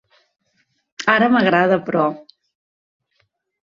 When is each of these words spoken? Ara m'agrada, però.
Ara 1.15 1.29
m'agrada, 1.35 1.81
però. 1.93 2.09